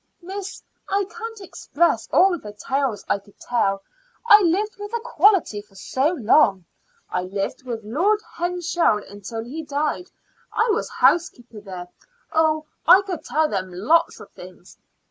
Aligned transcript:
"Miss, 0.19 0.63
I 0.89 1.05
can't 1.11 1.41
express 1.41 2.07
all 2.11 2.35
the 2.39 2.53
tales 2.53 3.05
I 3.07 3.19
could 3.19 3.37
tell. 3.39 3.83
I 4.25 4.41
lived 4.41 4.77
with 4.79 4.89
the 4.89 4.99
quality 5.05 5.61
for 5.61 5.75
so 5.75 6.13
long. 6.13 6.65
I 7.11 7.21
lived 7.21 7.63
with 7.67 7.83
Lord 7.83 8.19
Henshel 8.35 9.03
until 9.07 9.43
he 9.43 9.61
died; 9.63 10.09
I 10.51 10.71
was 10.73 10.89
housekeeper 10.89 11.61
there. 11.61 11.87
Oh, 12.31 12.65
I 12.87 13.03
could 13.03 13.23
tell 13.23 13.47
them 13.47 13.71
lots 13.71 14.19
of 14.19 14.31
things." 14.31 14.75